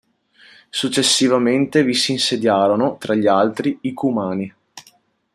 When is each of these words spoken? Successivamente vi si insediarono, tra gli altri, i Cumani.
Successivamente 0.71 1.83
vi 1.83 1.93
si 1.93 2.13
insediarono, 2.13 2.97
tra 2.97 3.13
gli 3.13 3.27
altri, 3.27 3.77
i 3.81 3.93
Cumani. 3.93 4.51